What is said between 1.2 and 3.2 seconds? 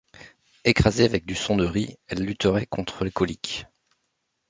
du son de riz, elles lutteraient contre les